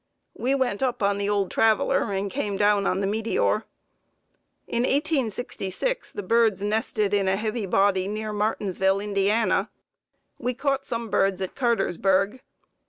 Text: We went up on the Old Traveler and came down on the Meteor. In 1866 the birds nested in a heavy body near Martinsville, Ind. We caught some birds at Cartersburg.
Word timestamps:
We 0.35 0.55
went 0.55 0.81
up 0.81 1.03
on 1.03 1.19
the 1.19 1.29
Old 1.29 1.51
Traveler 1.51 2.11
and 2.11 2.31
came 2.31 2.57
down 2.57 2.87
on 2.87 3.01
the 3.01 3.05
Meteor. 3.05 3.65
In 4.67 4.81
1866 4.81 6.11
the 6.11 6.23
birds 6.23 6.63
nested 6.63 7.13
in 7.13 7.27
a 7.27 7.37
heavy 7.37 7.67
body 7.67 8.07
near 8.07 8.33
Martinsville, 8.33 8.99
Ind. 8.99 9.67
We 10.39 10.55
caught 10.55 10.87
some 10.87 11.11
birds 11.11 11.39
at 11.39 11.53
Cartersburg. 11.53 12.41